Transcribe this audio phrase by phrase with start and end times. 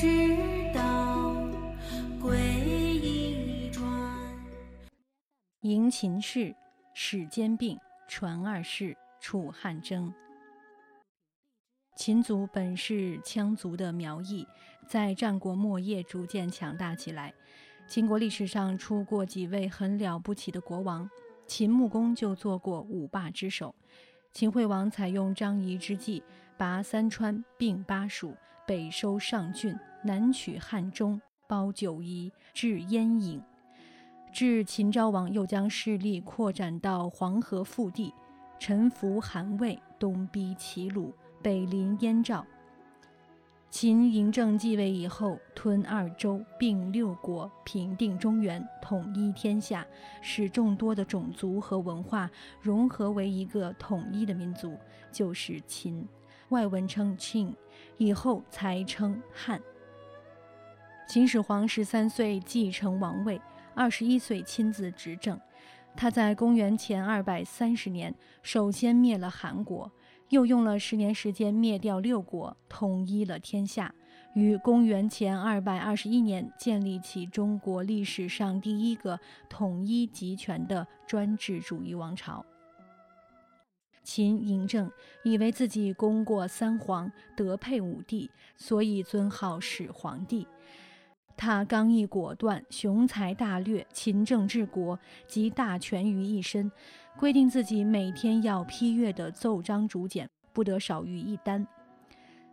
[0.00, 1.34] 教之道，
[2.22, 3.86] 贵以专。
[5.60, 6.56] 迎秦氏，
[6.94, 7.78] 始兼并，
[8.08, 10.10] 传二世，楚汉争。
[11.98, 14.46] 秦族本是羌族的苗裔，
[14.88, 17.34] 在战国末叶逐渐强大起来。
[17.86, 21.10] 秦国历史上出过几位很了不起的国王，
[21.46, 23.74] 秦穆公就做过五霸之首。
[24.32, 26.22] 秦惠王采用张仪之计，
[26.56, 28.34] 拔三川，并巴蜀，
[28.66, 33.40] 北收上郡，南取汉中，包九夷，至燕郢。
[34.32, 38.14] 至秦昭王又将势力扩展到黄河腹地，
[38.58, 41.12] 臣服韩魏，东逼齐鲁，
[41.42, 42.46] 北临燕赵。
[43.68, 49.86] 秦嬴政继位以后，吞二周，并六国，平定中原，统一天下，
[50.20, 52.28] 使众多的种族和文化
[52.60, 54.76] 融合为一个统一的民族，
[55.12, 56.04] 就是秦。
[56.48, 57.54] 外文称庆，
[57.96, 59.60] 以后才称汉。
[61.10, 63.42] 秦始皇十三岁继承王位，
[63.74, 65.36] 二十一岁亲自执政。
[65.96, 68.14] 他在公元前二百三十年，
[68.44, 69.90] 首先灭了韩国。
[70.28, 73.92] 又用了十年时间灭掉六国，统一了天下。
[74.34, 82.46] 于公元前二百二十一年建立起中国历史上第一个统一集权的专制主义王朝。
[84.04, 84.90] 秦嬴政
[85.24, 90.46] 以为自己功过三皇，德配五帝，所以尊号始皇帝。
[91.40, 96.70] 他刚毅果断，雄才大略，勤政治国，集大权于一身。
[97.18, 101.66] 规定自己每天要批阅的奏章竹简不得少于一单，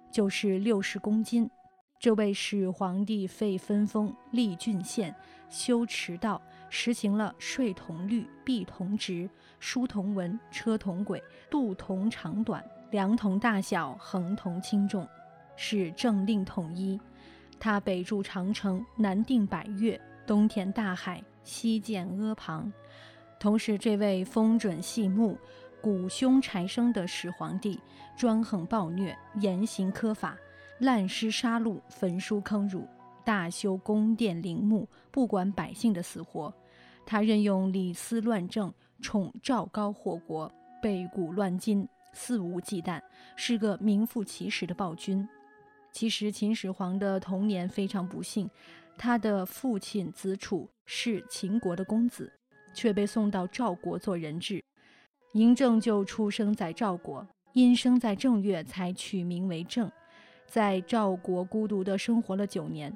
[0.09, 1.49] 就是六十公斤。
[1.99, 5.13] 这位始皇帝废分封，立郡县，
[5.49, 11.21] 修驰道，实行了税同率、币同值、书同文、车同轨、
[11.51, 15.05] 度同长短、量同大小、衡同轻重，
[15.57, 16.97] 使政令统一。
[17.59, 22.71] 他北筑长城，南定百越，东填大海，西建阿房。
[23.39, 25.37] 同时，这位风准细木、
[25.81, 27.79] 鼓凶柴生的始皇帝，
[28.15, 30.35] 专横暴虐，严刑苛法，
[30.79, 32.87] 滥施杀戮，焚书坑儒，
[33.23, 36.53] 大修宫殿陵墓，不管百姓的死活。
[37.05, 40.51] 他任用李斯乱政，宠赵高祸国，
[40.81, 42.99] 背古乱今，肆无忌惮，
[43.35, 45.27] 是个名副其实的暴君。
[45.97, 48.47] 其实，秦始皇的童年非常不幸，
[48.99, 52.31] 他的父亲子楚是秦国的公子。
[52.71, 54.63] 却被送到赵国做人质，
[55.33, 59.91] 嬴政就出生在赵国，因生在正月才取名为政，
[60.45, 62.95] 在赵国孤独地生活了九年。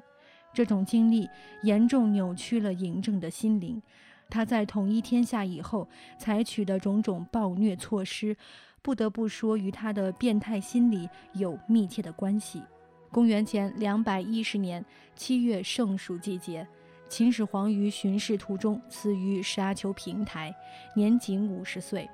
[0.54, 1.28] 这种经历
[1.64, 3.82] 严重扭曲了嬴政的心灵。
[4.30, 8.36] 他在统一天下以后采取的种种暴虐措施，
[8.80, 12.62] 不得不说与他的变态心理有密切的关系。
[13.12, 14.82] 公元前两百一十年
[15.14, 16.66] 七月盛暑季节。
[17.10, 20.52] 秦始皇于巡视途中死于沙丘平台，
[20.96, 22.08] 年仅五十岁。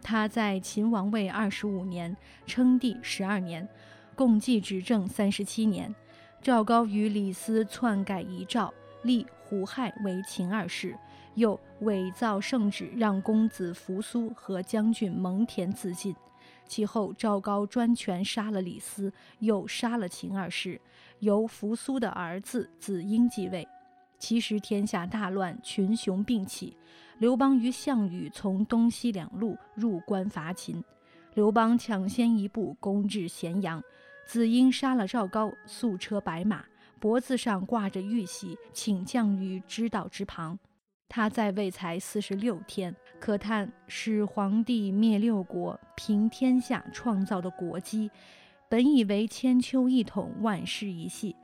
[0.00, 2.16] 他在秦王位二十五年，
[2.46, 3.68] 称帝十二年，
[4.14, 5.94] 共计执政三十七年。
[6.40, 10.96] 赵高与李斯篡改遗诏，立胡亥为秦二世，
[11.34, 16.16] 又伪造圣旨，让公子扶苏和将军蒙恬自尽。
[16.68, 20.80] 其后，赵高专权杀了李斯，又杀了秦二世，
[21.20, 23.66] 由扶苏的儿子子婴继位。
[24.18, 26.76] 其实天下大乱，群雄并起。
[27.18, 30.84] 刘邦与项羽从东西两路入关伐秦，
[31.34, 33.82] 刘邦抢先一步攻至咸阳。
[34.26, 36.64] 子婴杀了赵高，素车白马，
[37.00, 40.58] 脖子上挂着玉玺，请降于知道之旁。
[41.08, 48.10] 他在位才四十六天，可叹始皇帝灭六国、平天下创造的国基，
[48.68, 51.34] 本以为千秋一统，万世一系，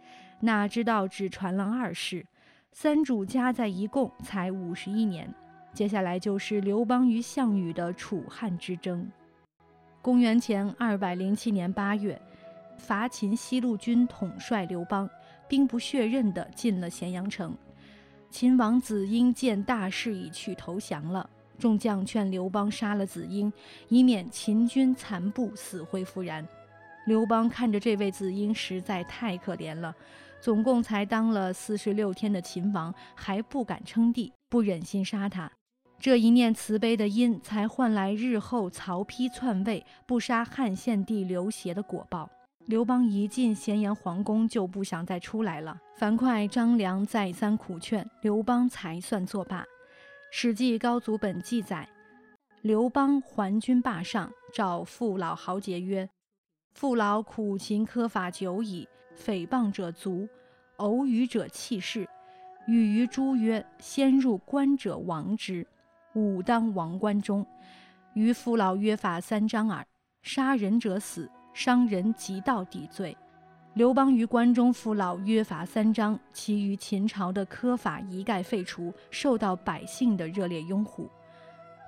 [0.40, 2.26] 哪知道只传了二世。
[2.72, 5.32] 三主加在一共才五十一年，
[5.72, 9.10] 接下来就是刘邦与项羽的楚汉之争。
[10.02, 12.20] 公元前二百零七年八月，
[12.76, 15.08] 伐秦西路军统帅刘邦
[15.48, 17.56] 兵不血刃地进了咸阳城。
[18.34, 21.30] 秦王子婴见大势已去，投降了。
[21.56, 23.52] 众将劝刘邦杀了子婴，
[23.86, 26.44] 以免秦军残部死灰复燃。
[27.06, 29.94] 刘邦看着这位子婴实在太可怜了，
[30.40, 35.48] 总共才当了四十六天的秦王，还不敢称帝，不忍心杀他。
[36.00, 42.28] 这一念慈悲的因，才换来日后曹丕篡位不杀汉献帝刘协的果报。
[42.66, 45.78] 刘邦一进咸阳皇宫，就不想再出来了。
[45.96, 49.60] 樊哙、张良再三苦劝，刘邦才算作罢。
[50.30, 51.86] 《史记·高祖本》记载。
[52.62, 56.08] 刘邦还军霸上，召父老豪杰曰
[56.72, 60.26] ：“父老苦秦苛法久矣，诽谤者足，
[60.76, 62.08] 偶语者弃市。
[62.66, 65.66] 语于诸曰：‘先入关者亡之，
[66.14, 67.46] 吾当亡关中。’
[68.14, 69.86] 于父老约法三章耳。
[70.22, 73.16] 杀人者死，伤人即道抵罪。
[73.74, 81.08] 刘邦于关中父老约法三章，其余秦朝的苛法一概废除，受到百姓的热烈拥护。”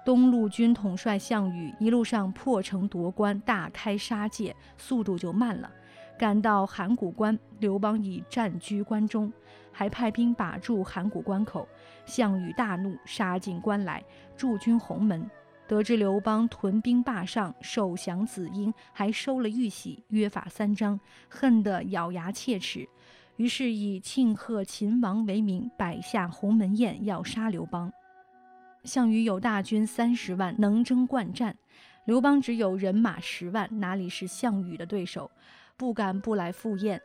[0.04, 5.68] 东路军统帅项羽一路上破城夺关，大开杀戒，速度就慢了。
[6.16, 9.32] 赶到函谷关，刘邦已占据关中，
[9.72, 11.68] 还派兵把住函谷关口。
[12.04, 14.02] 项羽大怒，杀进关来，
[14.36, 15.28] 驻军鸿门。
[15.68, 20.98] 得知刘邦屯兵霸上，受降子婴，还收了玉玺，约法三章，
[21.28, 22.88] 恨得咬牙切齿。
[23.36, 27.92] 于是以庆贺秦王为名，摆下鸿门宴，要杀刘邦。
[28.84, 31.52] 项羽有大军三十万，能征惯战；
[32.04, 35.28] 刘邦只有人马十万，哪里是项羽的对手？
[35.76, 37.02] 不敢不来赴宴。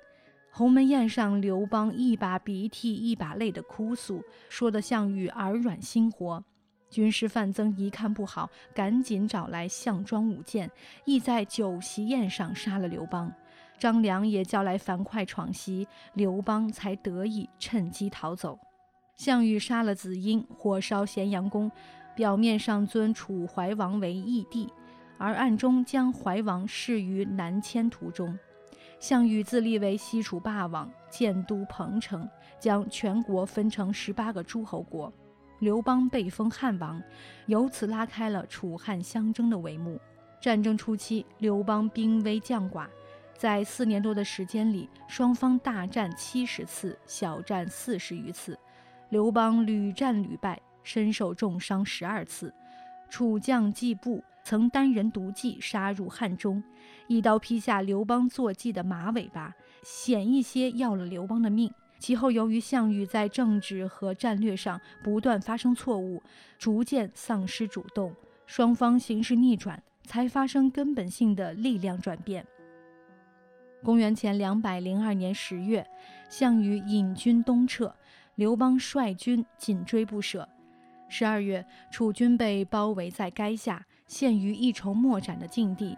[0.52, 6.44] 鸿门宴上，刘邦一把鼻涕一把泪的哭诉，说的项羽耳软心活。
[6.92, 10.70] 军师范增一看不好，赶紧找来项庄舞剑，
[11.06, 13.34] 意在酒席宴上杀了刘邦。
[13.80, 18.60] 张良也叫来樊哙闯袭，刘邦才得以趁机逃走。
[19.16, 21.72] 项羽杀了子婴，火烧咸阳宫，
[22.16, 24.72] 表面上尊楚怀王为义帝，
[25.18, 28.38] 而暗中将怀王视于南迁途中。
[29.00, 32.30] 项羽自立为西楚霸王，建都彭城，
[32.60, 35.12] 将全国分成十八个诸侯国。
[35.62, 37.00] 刘邦被封汉王，
[37.46, 40.02] 由此拉开了楚汉相争的帷幕。
[40.42, 42.88] 战争初期，刘邦兵微将寡，
[43.38, 48.58] 在四年多的时间里，双方大战七十次，小战四十余次。
[49.10, 52.52] 刘邦屡战屡败，身受重伤十二次。
[53.08, 56.63] 楚将季布曾单人独骑杀入汉中，
[57.06, 59.54] 一刀劈下刘邦坐骑的马尾巴，
[59.84, 61.72] 险一些要了刘邦的命。
[62.01, 66.19] 其后，由于项羽在政治和战略上不断发生错误，
[66.57, 68.12] 逐渐丧失主动，
[68.48, 72.44] 双方形势逆转，才发生根本性的力量转变。
[73.83, 75.88] 公元前两百零二年十月，
[76.27, 77.95] 项羽引军东撤。
[78.33, 80.50] 刘邦率军紧追不舍。
[81.07, 85.95] 十二月，楚军被包围在垓下，陷于一筹莫展的境地。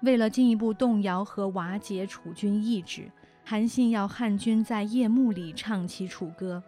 [0.00, 3.10] 为了进一步动摇和瓦解楚军意志，
[3.48, 6.60] 韩信要汉军在夜幕里唱起楚歌。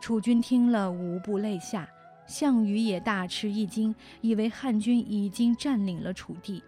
[0.00, 1.88] 楚军听了，无不泪下。
[2.24, 6.62] 项羽也大吃一惊，以为汉军已经占领了楚地。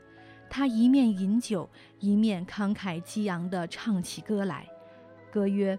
[0.50, 1.70] 他一面饮酒，
[2.00, 4.66] 一面慷慨激昂地唱起歌来。
[5.30, 5.78] 歌曰。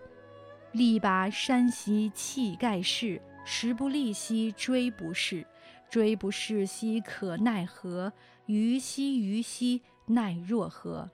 [0.71, 5.45] 力拔山兮气盖世，时不利兮骓不逝，
[5.91, 8.13] 骓不逝兮可奈何？
[8.45, 11.09] 虞兮虞兮奈若何？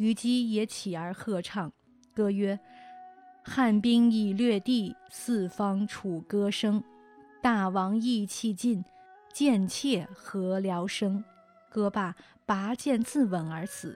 [0.00, 1.70] 虞姬也起而喝唱，
[2.14, 2.58] 歌曰
[3.44, 6.82] ：“汉兵已略地，四方楚歌声。
[7.42, 8.82] 大王意气尽，
[9.30, 11.22] 贱妾何聊生？”
[11.68, 12.16] 歌罢，
[12.46, 13.94] 拔剑自刎而死。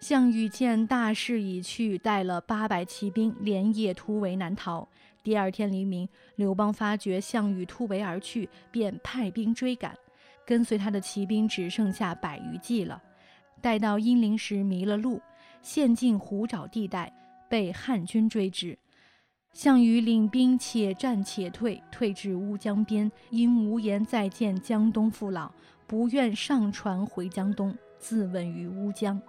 [0.00, 4.88] 项羽见大势已去，带了八百骑兵连夜突围南逃。
[5.22, 9.94] 第二天黎明，刘邦发觉项羽突围而去，便派兵追赶。
[10.46, 13.02] 跟随他的骑兵只剩下百余骑了。
[13.60, 15.20] 待到阴陵时迷了路，
[15.62, 17.12] 陷进虎爪地带，
[17.48, 18.78] 被汉军追至。
[19.52, 25.50] 项羽领兵且战且退，退至乌江边，因无颜再见江东父老，
[25.86, 29.20] 不愿上船回江东，自刎于乌江。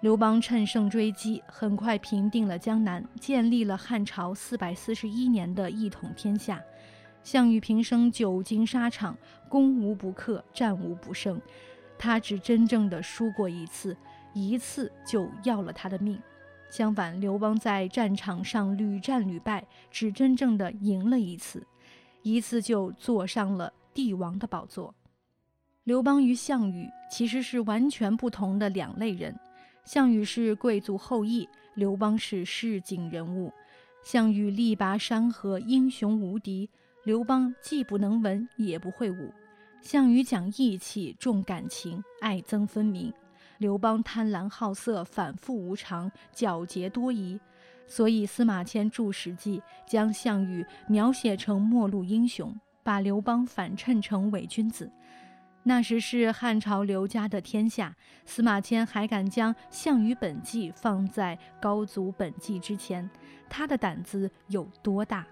[0.00, 6.62] 刘邦趁胜追击，很快平定了江南，建立了汉朝四百四十一年的一统天下。
[7.24, 9.16] 项羽平生久经沙场，
[9.48, 11.40] 攻无不克，战无不胜。
[12.04, 13.96] 他只真正的输过一次，
[14.34, 16.20] 一次就要了他的命。
[16.68, 21.66] 相反，刘邦在战场上屡战屡败，只真正的赢了一次，
[22.20, 24.94] 一次就坐上了帝王的宝座。
[25.84, 29.34] 刘邦与项羽其实是完全不同的两类人。
[29.86, 33.50] 项羽是贵族后裔，刘邦是市井人物。
[34.02, 36.68] 项羽力拔山河，英雄无敌；
[37.04, 39.32] 刘邦既不能文，也不会武。
[39.84, 43.12] 项羽讲义气，重感情，爱憎分明；
[43.58, 47.38] 刘邦贪婪好色，反复无常，狡黠多疑，
[47.86, 54.90] 所以司马迁著《史记》，将项羽描写成末路英雄，把刘邦反衬成伪君子。
[55.64, 63.08] 那时是汉朝刘家的天下，司马迁还敢将《项羽本纪》放在《高祖本纪》之前，
[63.50, 65.26] 他的胆子有多大？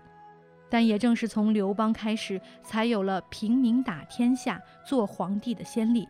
[0.72, 6.08] 但也正是从刘邦开始，才有了平民打天下、做皇帝的先例。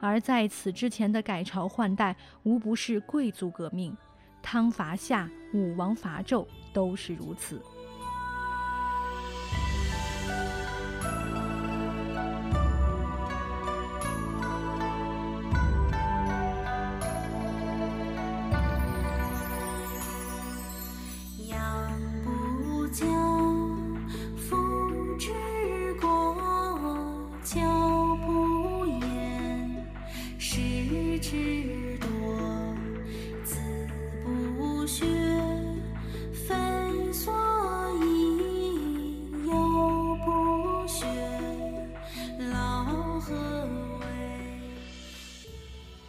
[0.00, 3.94] 而在此之前的改朝换代，无不是贵族革命，
[4.40, 7.60] 汤伐夏、武王伐纣都是如此。